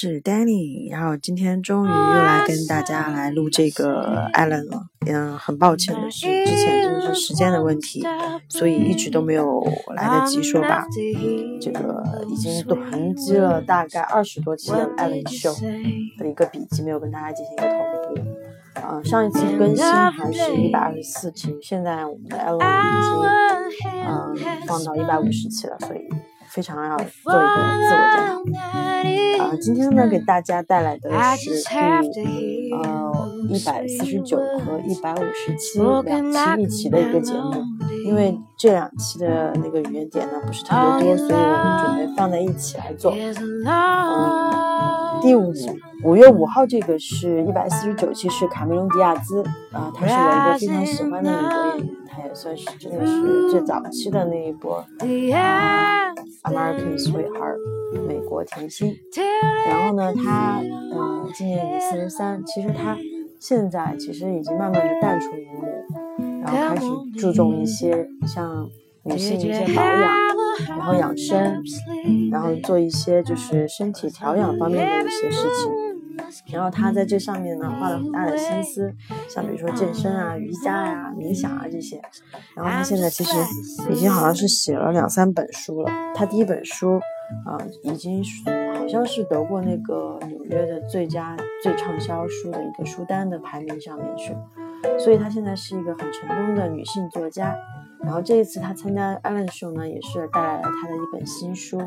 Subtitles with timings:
[0.00, 4.86] 我是 Danny，然后今天终于又来跟大家来录这个 Allen 了。
[5.06, 8.02] 嗯，很抱歉的是，之前真的是时间的问题，
[8.48, 9.62] 所以一直都没有
[9.94, 10.86] 来得及说吧
[11.60, 15.54] 这个已经都囤积了大概二十多期的 Allen 秀
[16.16, 17.78] 的一个笔记没有跟大家进行一个同
[18.14, 18.30] 步。
[18.76, 24.34] 呃，上一次更新还是一百二十四期，现在我们的 Allen 已经嗯
[24.66, 26.08] 放到一百五十期了，所以。
[26.50, 27.28] 非常要做一个自
[27.94, 28.24] 我检
[29.38, 29.46] 讨啊！
[29.60, 31.50] 今天呢，给大家带来的是
[32.12, 33.12] 第呃
[33.48, 37.52] 一百四十九和一百五十七两期一起的一个节目，
[38.04, 43.14] 因为这两期的那个语言点呢不是特别多，所以我们准备放在一起来做。
[43.14, 43.34] 嗯，
[45.22, 45.52] 第五
[46.04, 51.40] 五月五号这个是一百四十九期，是卡梅隆迪亚兹啊，他是我一个非常喜欢的一个
[51.78, 54.84] 演员，他也算是真的是最早期的那一波。
[56.42, 57.58] American Sweetheart，
[58.06, 58.96] 美国甜心。
[59.66, 62.42] 然后呢，她嗯，今年已经四十三。
[62.44, 62.96] 其实她
[63.38, 66.86] 现在其实已经慢慢的淡出荧幕，然后开始
[67.18, 68.68] 注重一些像
[69.04, 70.10] 女性一些保养，
[70.68, 71.62] 然后养生，
[72.30, 75.89] 然后做一些就是身体调养方面的一些事情。
[76.52, 78.92] 然后他在这上面呢花了很大的心思，
[79.28, 82.00] 像比如说健身啊、瑜伽呀、冥想啊这些。
[82.54, 83.36] 然后他现在其实
[83.90, 85.90] 已经好像是写了两三本书了。
[86.14, 87.00] 他第一本书
[87.46, 88.22] 啊，已经
[88.76, 94.36] 好像是得过那个纽约的最佳最畅销书的一个书单的排名上面去。
[94.98, 97.56] 所以他现在是一个很成功的女性作家。
[98.02, 101.78] 然后这一次他参加艾伦秀呢，也是带来了他的一本新书，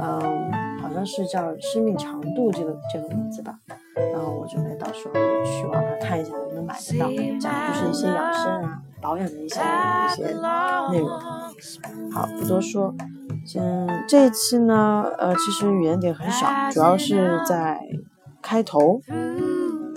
[0.00, 0.73] 嗯。
[0.94, 3.58] 好像是叫生命长度这个这个名字吧，
[3.96, 7.10] 然后我准备到时候去网上看一下能不能买得到，
[7.40, 10.22] 讲的就是一些养生啊、保养的一些一些
[10.92, 11.10] 内容。
[12.12, 12.94] 好，不多说，
[13.58, 17.80] 嗯，这一期呢，呃，其实语言点很少，主要是在
[18.40, 19.00] 开头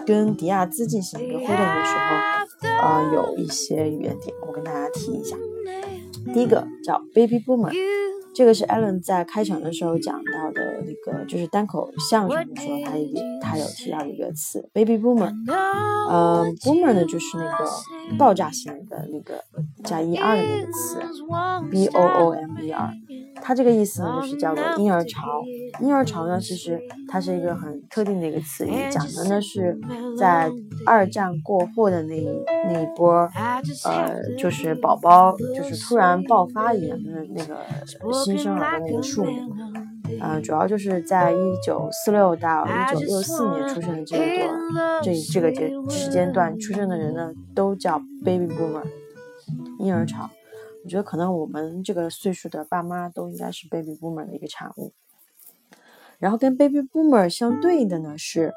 [0.03, 5.37] 跟迪亚兹进行一个互动的时候，呃，有一些语言点，我跟大家提一下。
[6.33, 7.71] 第一个叫 Baby Boomer。
[8.37, 13.09] 这个是 Allen 在开场的时候讲到的那个，就是单口相声的时候，他也
[13.41, 15.33] 他有提到一个词，baby boomer。
[16.07, 17.65] 呃，boomer 呢就是那个
[18.15, 19.43] 爆炸型的那个
[19.83, 20.99] 加 er 的那个词
[21.71, 22.93] ，b o o m e r。
[23.41, 25.41] 它这个意思呢，就是叫做婴儿潮。
[25.79, 29.77] 婴儿潮呢，其实它是一个很特定的一个词语，讲的呢是
[30.17, 30.51] 在
[30.85, 32.27] 二战过后的那一
[32.65, 33.29] 那一波，
[33.85, 37.57] 呃，就是宝宝就是突然爆发一样的那个
[38.13, 39.53] 新生儿的那个数目。
[40.21, 44.49] 呃，主要就是在一九四六到一九六四年出生的这一段，
[45.03, 48.83] 这这个节时间段出生的人呢，都叫 baby boomer，
[49.79, 50.29] 婴儿潮。
[50.87, 54.93] 我觉得可能我们这个岁数的爸妈都应该是 baby boomer 的一个产物，
[56.17, 58.53] 然后跟 baby boomer 相对应的呢是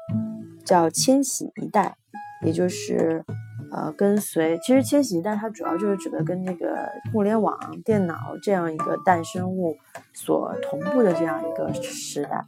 [0.63, 1.97] 叫千禧一代，
[2.45, 3.25] 也就是
[3.73, 9.75] 呃跟随，其实千禧一代它主要就是指的跟这个互联网、电脑这样一个诞生物
[10.13, 12.45] 所同步的这样一个时代，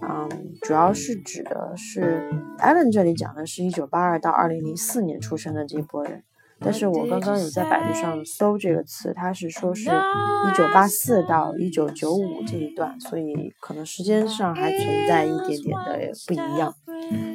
[0.00, 0.28] 嗯，
[0.62, 2.28] 主要是指的是
[2.58, 6.24] Allen 这里讲的是一九八二到二零零四年出生的这一波人。
[6.64, 16.74] 但是我刚刚有在百度上搜这个词，它是说是一九八四到一九九五这一段，所以可能时间上还存在一点点的不一样，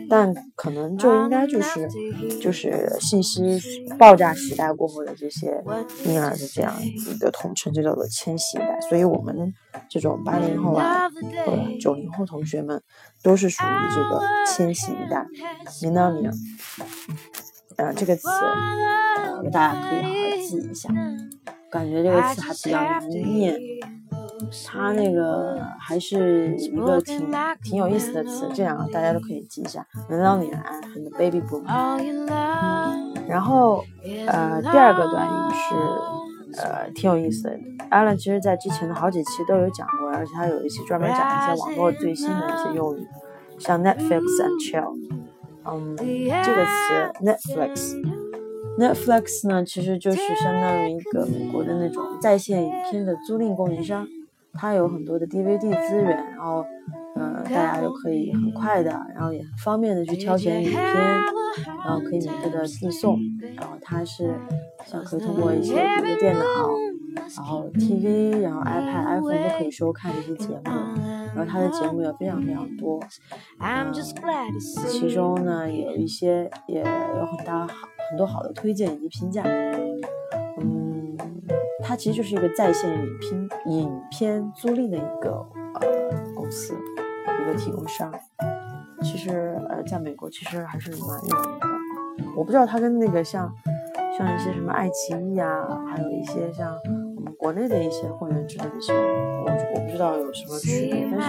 [0.10, 1.88] 但可能就应该就是
[2.40, 3.60] 就是信息
[3.98, 5.64] 爆炸时代过后的这些
[6.06, 8.80] 婴儿的这样一个统称，就叫做千禧一代。
[8.90, 9.54] 所以我们
[9.90, 11.09] 这种八零后啊
[11.46, 12.82] 或者九零后同学们
[13.22, 15.26] 都是属于这个千禧一代。
[15.82, 16.32] 明道明，
[17.78, 18.28] 呃，这个词。
[18.30, 20.14] 呃大家可以好好
[20.50, 20.90] 记一下，
[21.72, 23.56] 感觉这个词还比较难念，
[24.66, 27.32] 它那个还是一个挺
[27.64, 29.85] 挺有意思的词，这两个大家都可以记一下。
[30.09, 30.59] Millennial
[30.96, 31.64] and baby boom。
[33.28, 33.85] 然后
[34.28, 37.58] 呃，第二个短语是呃挺有意思的
[37.91, 43.08] ，Allen 其实在之前的好几期都有讲过，而且他有一期专门讲一些网络最新的一些用语，
[43.59, 44.94] 像 Netflix and chill。
[45.69, 48.02] 嗯，这个词 Netflix。
[48.78, 54.08] Netflix 呢，其实就是相当于一个美国的那种在线影片的租赁供应商，
[54.53, 56.64] 它有很多的 DVD 资源，然后，
[57.16, 60.84] 呃，大家就可以很快的，然后也很方便的去挑选影片，
[61.86, 63.20] 然后可以免费的递送，
[63.56, 64.34] 然后它是
[64.86, 66.44] 像可以通过一些比如电脑，
[67.36, 70.62] 然后 TV，然后 iPad、iPhone 都可以收看一些节目，
[71.36, 73.00] 然后它的节目也非常非常多，
[73.59, 73.92] 嗯，
[74.88, 77.88] 其中呢有一些也有很大好。
[78.09, 79.44] 很多好的推荐以及评价，
[80.62, 81.18] 嗯，
[81.84, 86.97] 它其实就是一个在线影片影片租赁的一个呃公司，一
[87.47, 88.14] 个提供商。
[89.02, 91.67] 其实呃，在美国其实还是蛮有名的。
[92.35, 93.52] 我不知道它跟那个像
[94.17, 96.76] 像一些什么爱奇艺啊，还有一些像
[97.16, 101.08] 我们国内的一些会员制的这些，我我不知道有什么区别。
[101.11, 101.28] 但是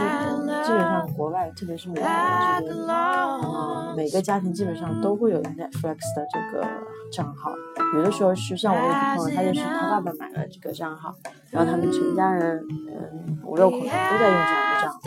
[0.66, 6.66] 基本上国外，特别是美国这边，嗯，每个家庭基本上都会有 Netflix 的这个
[7.12, 7.52] 账号。
[7.94, 11.14] 有的时候是像我有个朋友，他就是他爸爸买了这个账号，
[11.50, 15.00] 然后他们全家人，嗯，五六口人都在用这样的账号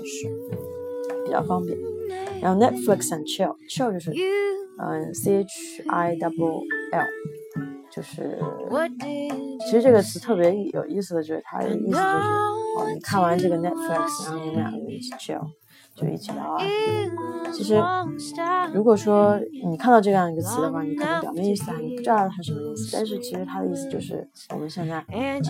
[0.00, 0.28] 看电视，
[1.24, 1.78] 比较方便。
[2.40, 4.10] 然后 Netflix and chill，chill 就是，
[4.78, 6.62] 嗯，C H I W
[6.92, 7.06] L，
[7.90, 8.38] 就是，
[9.66, 15.40] 其实这个词特别有意思的就是它的意思就是，哦，你看完这个 Netflix，然后你们两个一起 chill。
[15.94, 16.62] 就一起聊啊。
[17.52, 17.82] 其实，
[18.72, 19.38] 如果说
[19.68, 25.40] 你看到这样一个词的话，你可能表面意思啊你不知道它什么意思，但是其实它的意思就是我们现在呃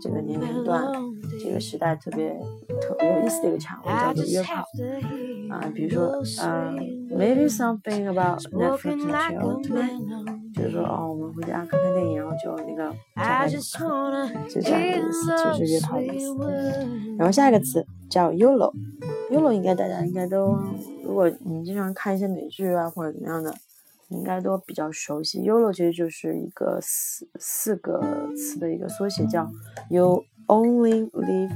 [0.00, 0.84] 这个年龄段
[1.42, 2.30] 这个时代特别
[2.80, 4.64] 特有意思的一个产物叫做约炮
[5.50, 5.60] 啊。
[5.74, 6.76] 比如说，嗯
[7.10, 9.98] ，maybe something about Netflix and chill today，
[10.58, 12.90] 就是说哦，我们回家看看电影，然后就那个
[14.48, 16.34] 就这样的意思，就是约炮的意思。
[17.16, 18.72] 然后下一个词叫 YOLO。
[19.30, 20.58] YOLO 应该大家应该都，
[21.04, 23.54] 如果你经常看一些美剧啊或者怎么样的，
[24.08, 25.42] 你应该都比较熟悉。
[25.42, 28.00] YOLO 其实就是一个四四个
[28.34, 29.48] 词的一个缩写，叫
[29.90, 31.52] You Only Live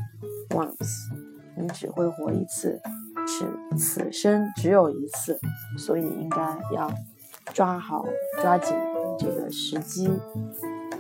[0.50, 1.10] Once，
[1.56, 2.80] 你只会活一次，
[3.26, 3.46] 此
[3.76, 5.40] 此生只有一次，
[5.78, 6.92] 所以应该要
[7.54, 8.04] 抓好
[8.42, 8.76] 抓紧
[9.18, 10.08] 这个时机，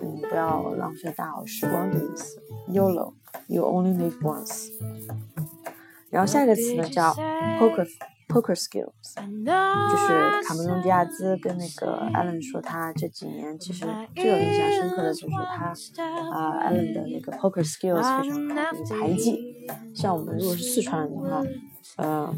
[0.02, 2.40] 嗯，不要浪费大好时光的意思。
[2.68, 4.70] YOLO，You Only Live Once。
[6.10, 7.12] 然后下一个词呢叫
[7.58, 7.86] poker
[8.28, 9.14] poker skills，
[9.90, 15.74] 就是卡梅隆·迪亚兹跟那个艾伦说，他这几年其实最有印象深刻的就是他
[16.30, 19.66] 啊艾伦的那个 poker skills 非常好，就是牌技。
[19.94, 21.42] 像我们如果是四川人的话，
[21.96, 22.34] 呃，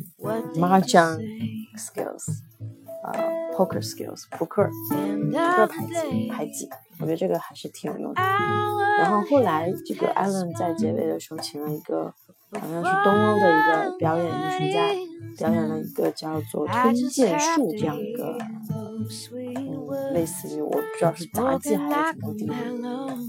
[0.57, 1.19] 麻将
[1.77, 2.25] skills，
[3.05, 3.13] 呃
[3.55, 6.69] poker skills，扑克，扑克牌技，牌技，
[6.99, 8.23] 我觉得这个还是挺有用的。
[8.99, 12.13] 然后后来这个艾伦在结尾的时候请了一个。
[12.57, 14.89] 好像是东欧的一个表演艺术家，
[15.39, 18.39] 表演了一个叫做吞剑术这样一个，
[20.13, 22.57] 类似于我不知道是杂技还是什么地方。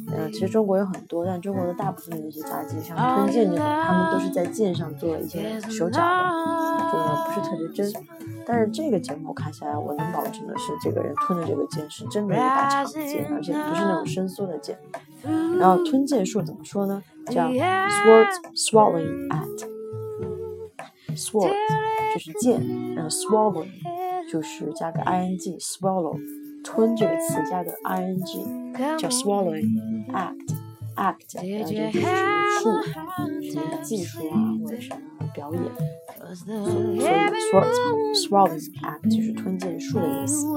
[0.08, 6.06] 嗯，其实中国有很多，但中国的大部分的一些杂技，像吞剑这种，他们都是在剑上做了一些手脚的，
[6.92, 7.92] 这个不是特别真。
[8.48, 14.78] 但是这个节目看下来，我能保证的是，这个人吞的这个剑是真的一把长剑，而且不是那种伸缩的剑。
[15.60, 17.02] 然后吞剑术怎么说呢？
[17.28, 21.56] 叫 sword swallowing act，sword
[22.14, 22.62] 就是剑，
[22.94, 23.72] 然后 swallowing
[24.32, 26.16] 就是加个 ing swallow
[26.66, 29.70] 吞这个词加个 ing 叫 swallowing
[30.12, 30.36] act
[30.98, 32.12] act 然后就是什么
[32.60, 32.64] 术，
[33.52, 35.00] 什么技术啊或者什么
[35.34, 35.62] 表演，
[36.36, 37.70] 所以 sword
[38.14, 40.48] swallowing act 就是吞剑术的意思。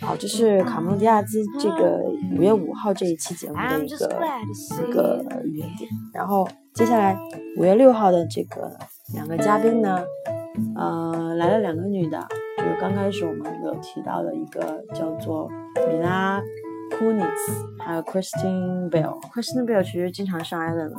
[0.00, 2.00] 好，这是卡蒙迪亚兹这个
[2.34, 4.20] 五月五号这一期节目的一个
[4.88, 5.90] 一个原点。
[6.12, 7.16] 然后接下来
[7.58, 8.76] 五月六号的这个
[9.14, 10.02] 两个嘉宾呢，
[10.74, 12.26] 呃，来了两个女的，
[12.60, 15.48] 就是刚开始我们有提到的一个叫做
[15.88, 16.42] 米拉
[16.98, 19.18] 库尼斯，还有 Christine Bell。
[19.32, 20.98] Christine Bell 其实经常上艾伦了，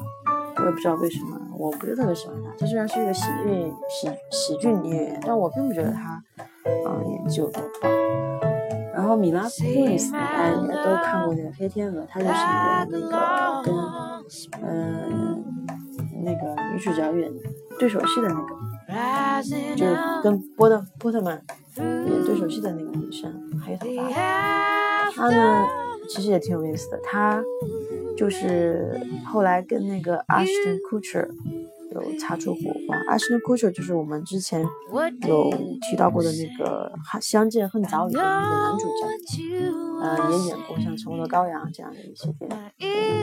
[0.58, 2.50] 我也不知道为什么，我不是特别喜欢她。
[2.58, 6.24] 她虽然是一个喜剧喜喜剧女演员，但我并不觉得她
[6.66, 7.92] 啊演技有多棒。
[8.94, 13.76] 然后米拉库尼斯，大家应该都看过那个《黑天鹅》，她就是演那个跟
[14.64, 15.44] 嗯
[16.24, 17.32] 那个女主角演
[17.80, 18.42] 对手戏的那个，
[19.76, 21.42] 就是跟波特波特曼
[21.78, 23.34] 演对手戏的那个女生，
[23.66, 24.10] 黑头发。
[25.12, 25.68] 她呢
[26.10, 27.44] 其实也挺有意思的，她
[28.18, 31.30] 就是后来跟那个 Ashton Kutcher。
[31.94, 32.96] 有擦出火花。
[33.14, 34.66] Ashton Kutcher 就是我们之前
[35.28, 36.90] 有提到过的那个
[37.22, 39.06] 《相见恨早》里的那个男主角，
[40.02, 43.21] 呃，也演过像《沉默的羔羊》这样的一些电影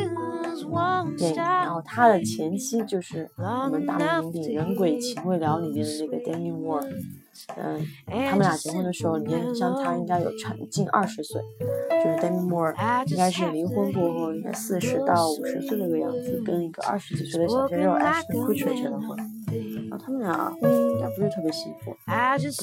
[0.62, 1.16] 影。
[1.16, 6.86] 电影，然后他的前妻就是我们大名鼎鼎《人鬼情未了》里面的那个 Demi Moore。
[7.56, 11.40] 嗯，他们俩结婚的时候年龄相差应该有差近二十岁，
[12.02, 12.74] 就是 Demi Moore
[13.06, 19.16] 应该是离婚过后应该四十到五十岁那个样子，跟一个二十几岁的小鲜肉 Ashton Kutcher 结了婚，
[19.88, 21.94] 然后他们俩婚姻应该不是特别幸福，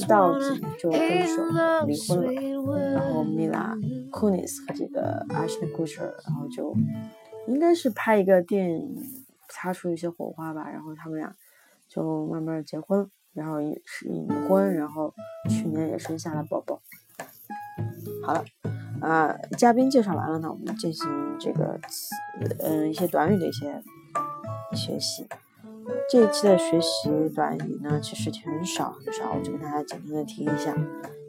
[0.02, 1.42] 不到几年就分手
[1.86, 3.78] 离婚了，然后 Mila
[4.12, 6.76] Kunis 和这个 Ashton Kutcher，然后就
[7.48, 8.96] 应该是拍一个电影
[9.50, 11.36] 擦出一些火花吧，然后他们俩
[11.88, 13.10] 就慢慢结婚。
[13.36, 15.14] 然后也是隐婚，然后
[15.50, 16.82] 去年也生下了宝宝。
[18.26, 18.46] 好了，
[19.02, 21.06] 啊，嘉宾介绍完了呢，我们进行
[21.38, 21.78] 这个，
[22.60, 23.84] 嗯，一些短语的一些
[24.74, 25.28] 学习。
[26.10, 30.74] 这一期的学习短语呢，其实很少很少，我就跟大家简单的提一下。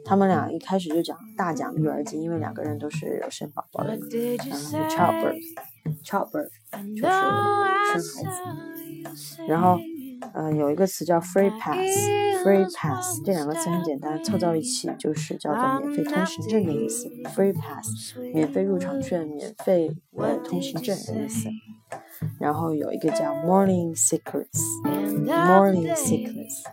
[0.05, 3.97] 他们俩一开始就讲大讲育儿经，因为两个人都是有生宝宝的，
[4.49, 4.79] 然后
[6.03, 8.33] childbirth，childbirth 就是生孩
[9.09, 9.45] 子。
[9.47, 9.79] 然后，
[10.33, 17.07] 呃，有一个词叫 free pass，free pass 这两个词很简单，凑到一起就是叫做免费通行证的意思。
[17.35, 21.49] free pass，免费入场券，免费呃通行证的意思。
[22.39, 26.63] 然后有一个叫 morning sickness，morning sickness。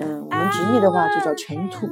[0.00, 1.88] 嗯，我们直译的话就叫晨吐，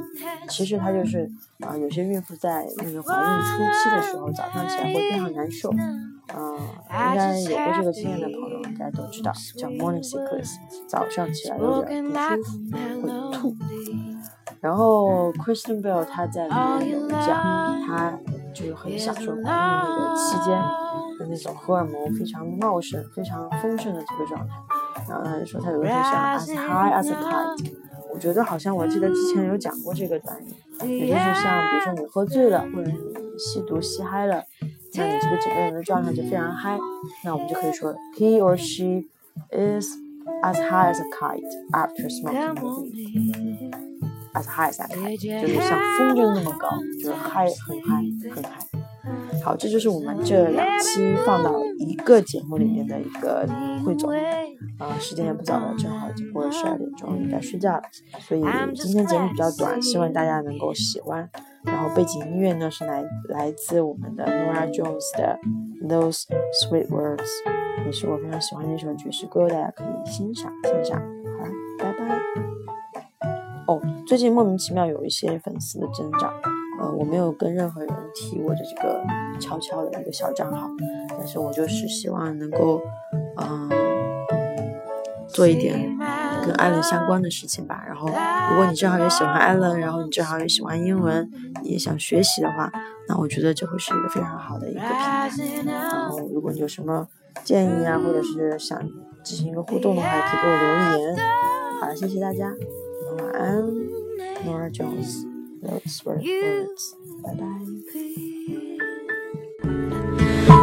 [0.49, 6.59] 其实它就是啊，有些孕妇在那个怀孕初期的时候，早上起来会非常难受，嗯，
[7.11, 10.55] 应该有过这个经验的朋友应该都知道，叫 morning sickness，
[10.87, 12.67] 早上起来有点不舒服，
[13.01, 13.55] 会吐。
[14.59, 18.17] 然后 Kristen Bell 她在里面有讲，她
[18.53, 20.57] 就是很享受怀孕那个期间
[21.19, 24.55] 的那种荷尔蒙非常茂盛、非常丰盛的这个状态，
[25.07, 27.86] 然后她就说她有的时候想 as high as a kite。
[28.17, 30.35] 我觉得好像我记得之前有讲过这个短
[30.87, 32.97] 语，也就是像比如说你喝醉了，或者你
[33.37, 34.43] 吸毒吸嗨了，
[34.95, 36.79] 那你这个整个人的状态就非常嗨，
[37.23, 39.05] 那我们就可以说 he or she
[39.51, 39.85] is
[40.41, 41.43] as high as a kite
[41.73, 42.55] after smoking
[44.33, 48.66] as high as a kite，就是像风筝那么高，就是嗨很嗨很嗨。
[49.43, 53.47] 好，这就是我们这两期放到一个节目里面的一个
[53.85, 54.11] 汇总。
[54.79, 57.81] 啊，时间也不早了，正好已经过了十二点钟，应该睡觉了。
[58.19, 58.43] 所以
[58.75, 61.27] 今天节目比较短，希望大家能够喜欢。
[61.63, 65.39] 然后背景音乐呢是来来自我们的 Nora Jones 的
[65.87, 66.23] Those
[66.63, 67.27] Sweet Words，
[67.85, 70.99] 也是我非常喜欢的一首爵士歌，大家可以欣赏欣赏。
[70.99, 72.19] 好了，拜拜。
[73.67, 76.31] 哦，最近莫名其妙有一些粉丝的增长，
[76.79, 79.01] 呃，我没有跟任何人提我的这个
[79.39, 80.69] 悄悄的一个小账号，
[81.09, 82.81] 但是我就是希望能够，
[83.37, 83.69] 嗯。
[85.29, 85.77] 做一点
[86.43, 87.83] 跟艾伦相关的事情吧。
[87.85, 88.07] 然后，
[88.49, 91.29] 如果你正好也喜欢艾伦，然后你正好也喜欢英文，
[91.61, 92.71] 也想学习的话，
[93.07, 95.29] 那我觉得这会是一个非常好的一个平台。
[95.65, 97.07] 然后，如果你有什么
[97.43, 98.81] 建议啊，或者是想
[99.21, 101.17] 进行一个互动的话，也可以给我留言。
[101.81, 102.51] 好了，谢谢大家，
[103.19, 103.61] 晚安
[104.43, 106.93] ，Nora Jones，Those words，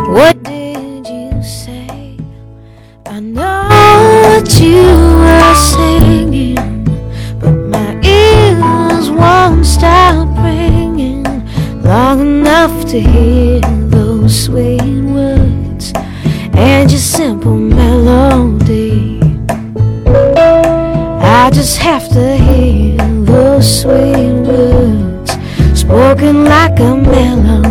[0.08, 2.16] what you say?
[3.06, 3.68] I know
[4.22, 4.82] what you
[5.22, 6.84] were singing,
[7.40, 11.24] but my ears won't stop ringing
[11.82, 15.92] long enough to hear those sweet words
[16.54, 19.20] and your simple melody.
[20.06, 24.73] I just have to hear those sweet words
[26.16, 27.63] broken like a melon.